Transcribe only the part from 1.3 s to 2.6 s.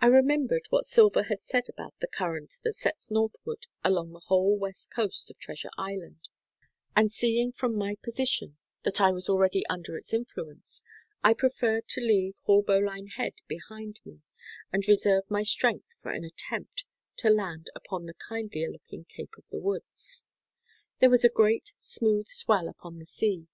said about the current